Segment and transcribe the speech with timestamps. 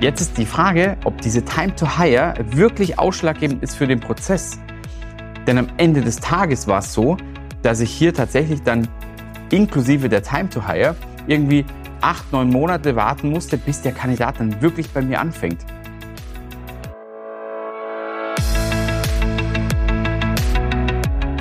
[0.00, 4.58] Jetzt ist die Frage, ob diese Time to Hire wirklich ausschlaggebend ist für den Prozess.
[5.46, 7.18] Denn am Ende des Tages war es so,
[7.60, 8.88] dass ich hier tatsächlich dann
[9.50, 11.66] inklusive der Time to Hire irgendwie
[12.00, 15.66] acht, neun Monate warten musste, bis der Kandidat dann wirklich bei mir anfängt.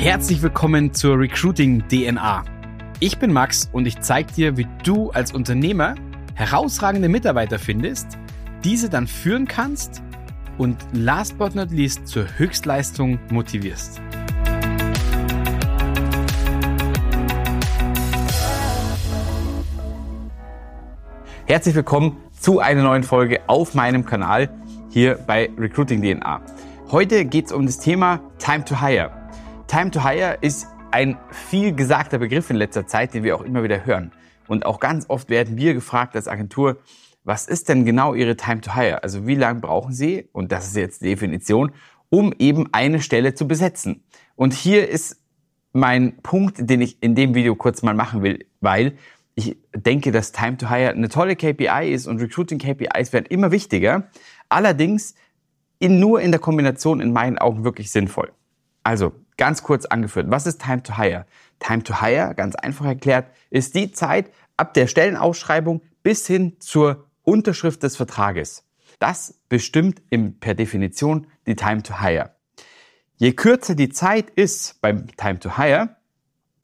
[0.00, 2.44] Herzlich willkommen zur Recruiting DNA.
[2.98, 5.94] Ich bin Max und ich zeige dir, wie du als Unternehmer
[6.34, 8.18] herausragende Mitarbeiter findest,
[8.64, 10.02] diese dann führen kannst
[10.56, 14.00] und last but not least zur Höchstleistung motivierst.
[21.46, 24.50] Herzlich willkommen zu einer neuen Folge auf meinem Kanal
[24.90, 26.42] hier bei Recruiting DNA.
[26.90, 29.10] Heute geht es um das Thema Time to Hire.
[29.66, 33.62] Time to Hire ist ein viel gesagter Begriff in letzter Zeit, den wir auch immer
[33.62, 34.12] wieder hören.
[34.46, 36.78] Und auch ganz oft werden wir gefragt als Agentur,
[37.28, 39.02] was ist denn genau Ihre Time to Hire?
[39.02, 41.72] Also wie lange brauchen Sie, und das ist jetzt die Definition,
[42.08, 44.02] um eben eine Stelle zu besetzen?
[44.34, 45.22] Und hier ist
[45.74, 48.96] mein Punkt, den ich in dem Video kurz mal machen will, weil
[49.34, 53.52] ich denke, dass Time to Hire eine tolle KPI ist und Recruiting KPIs werden immer
[53.52, 54.08] wichtiger.
[54.48, 55.14] Allerdings
[55.80, 58.32] in, nur in der Kombination in meinen Augen wirklich sinnvoll.
[58.84, 61.26] Also ganz kurz angeführt, was ist Time to Hire?
[61.58, 67.07] Time to Hire, ganz einfach erklärt, ist die Zeit ab der Stellenausschreibung bis hin zur
[67.28, 68.64] Unterschrift des Vertrages.
[68.98, 72.34] Das bestimmt im, per Definition die Time to Hire.
[73.16, 75.96] Je kürzer die Zeit ist beim Time to Hire,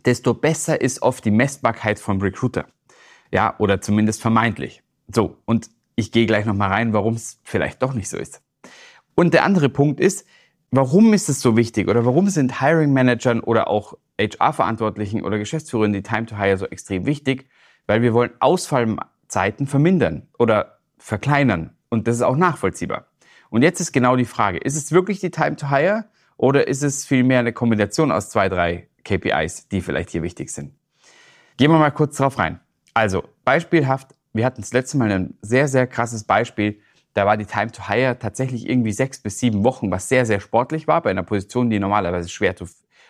[0.06, 2.66] desto besser ist oft die Messbarkeit vom Recruiter.
[3.30, 4.82] Ja, oder zumindest vermeintlich.
[5.12, 8.40] So, und ich gehe gleich nochmal rein, warum es vielleicht doch nicht so ist.
[9.14, 10.26] Und der andere Punkt ist,
[10.70, 15.92] warum ist es so wichtig oder warum sind Hiring Managern oder auch HR-Verantwortlichen oder Geschäftsführern
[15.92, 17.48] die Time to Hire so extrem wichtig?
[17.86, 18.96] Weil wir wollen Ausfall
[19.28, 21.76] Zeiten vermindern oder verkleinern.
[21.88, 23.06] Und das ist auch nachvollziehbar.
[23.50, 26.82] Und jetzt ist genau die Frage, ist es wirklich die Time to Hire oder ist
[26.82, 30.74] es vielmehr eine Kombination aus zwei, drei KPIs, die vielleicht hier wichtig sind?
[31.56, 32.58] Gehen wir mal kurz drauf rein.
[32.94, 36.80] Also, beispielhaft, wir hatten das letzte Mal ein sehr, sehr krasses Beispiel.
[37.12, 40.40] Da war die Time to Hire tatsächlich irgendwie sechs bis sieben Wochen, was sehr, sehr
[40.40, 42.66] sportlich war, bei einer Position, die normalerweise schwer zu,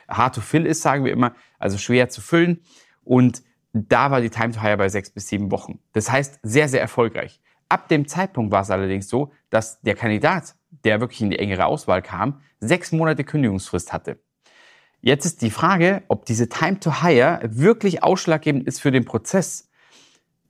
[0.08, 2.60] hard to fill ist, sagen wir immer, also schwer zu füllen.
[3.02, 3.42] Und
[3.74, 5.80] da war die Time to Hire bei sechs bis sieben Wochen.
[5.92, 7.40] Das heißt, sehr, sehr erfolgreich.
[7.68, 10.54] Ab dem Zeitpunkt war es allerdings so, dass der Kandidat,
[10.84, 14.20] der wirklich in die engere Auswahl kam, sechs Monate Kündigungsfrist hatte.
[15.00, 19.68] Jetzt ist die Frage, ob diese Time to Hire wirklich ausschlaggebend ist für den Prozess.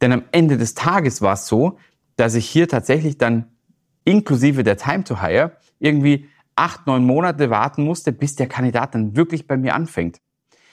[0.00, 1.78] Denn am Ende des Tages war es so,
[2.16, 3.56] dass ich hier tatsächlich dann
[4.04, 9.16] inklusive der Time to Hire irgendwie acht, neun Monate warten musste, bis der Kandidat dann
[9.16, 10.20] wirklich bei mir anfängt.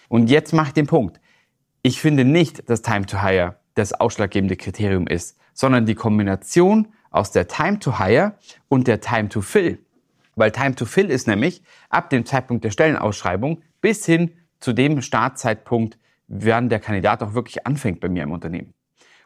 [0.10, 1.20] Und jetzt mache ich den Punkt.
[1.84, 7.32] Ich finde nicht, dass Time to Hire das ausschlaggebende Kriterium ist, sondern die Kombination aus
[7.32, 8.36] der Time to Hire
[8.70, 9.80] und der Time to Fill.
[10.36, 15.02] Weil Time to Fill ist nämlich ab dem Zeitpunkt der Stellenausschreibung bis hin zu dem
[15.02, 15.98] Startzeitpunkt,
[16.28, 18.74] wann der Kandidat auch wirklich anfängt bei mir im Unternehmen.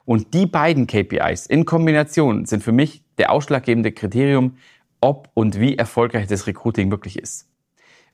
[0.05, 4.57] Und die beiden KPIs in Kombination sind für mich der ausschlaggebende Kriterium,
[5.01, 7.49] ob und wie erfolgreich das Recruiting wirklich ist.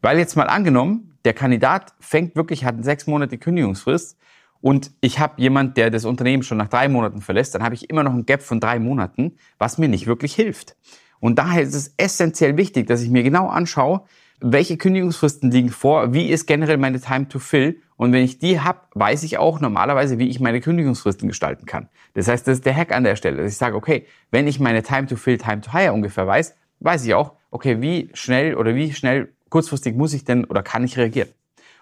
[0.02, 4.18] Weil jetzt mal angenommen, der Kandidat fängt wirklich, hat sechs Monate Kündigungsfrist
[4.62, 7.90] und ich habe jemand, der das Unternehmen schon nach drei Monaten verlässt, dann habe ich
[7.90, 10.76] immer noch ein Gap von drei Monaten, was mir nicht wirklich hilft.
[11.20, 14.04] Und daher ist es essentiell wichtig, dass ich mir genau anschaue,
[14.40, 18.60] welche Kündigungsfristen liegen vor, wie ist generell meine Time to Fill und wenn ich die
[18.60, 21.90] habe, weiß ich auch normalerweise, wie ich meine Kündigungsfristen gestalten kann.
[22.16, 24.60] Das heißt, das ist der Hack an der Stelle, dass ich sage, okay, wenn ich
[24.60, 28.56] meine Time to Fill, Time to Hire ungefähr weiß, weiß ich auch, okay, wie schnell
[28.56, 31.30] oder wie schnell kurzfristig muss ich denn oder kann ich reagieren.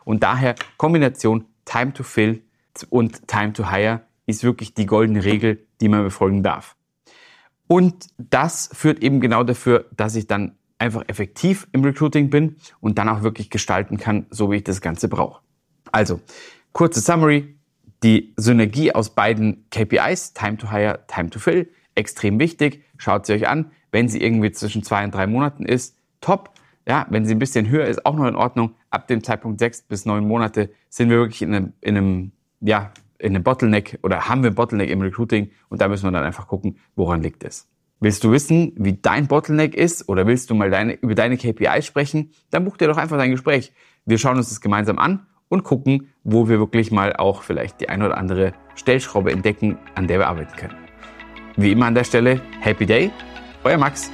[0.04, 2.42] Und daher Kombination Time to Fill,
[2.90, 6.76] und Time to Hire ist wirklich die goldene Regel, die man befolgen darf.
[7.68, 12.98] Und das führt eben genau dafür, dass ich dann einfach effektiv im Recruiting bin und
[12.98, 15.42] dann auch wirklich gestalten kann, so wie ich das Ganze brauche.
[15.92, 16.22] Also,
[16.72, 17.56] kurze Summary.
[18.02, 22.86] Die Synergie aus beiden KPIs, Time to Hire, Time to Fill, extrem wichtig.
[22.98, 23.72] Schaut sie euch an.
[23.92, 26.52] Wenn sie irgendwie zwischen zwei und drei Monaten ist, top.
[26.90, 28.74] Ja, wenn sie ein bisschen höher ist, auch noch in Ordnung.
[28.90, 32.32] Ab dem Zeitpunkt sechs bis neun Monate sind wir wirklich in einem, in einem
[32.62, 36.12] ja, in einem Bottleneck oder haben wir einen Bottleneck im Recruiting und da müssen wir
[36.12, 37.70] dann einfach gucken, woran liegt es.
[38.00, 41.82] Willst du wissen, wie dein Bottleneck ist oder willst du mal deine, über deine KPI
[41.84, 43.72] sprechen, dann buch dir doch einfach dein Gespräch.
[44.06, 47.90] Wir schauen uns das gemeinsam an und gucken, wo wir wirklich mal auch vielleicht die
[47.90, 50.78] ein oder andere Stellschraube entdecken, an der wir arbeiten können.
[51.56, 53.12] Wie immer an der Stelle, Happy Day,
[53.64, 54.10] euer Max.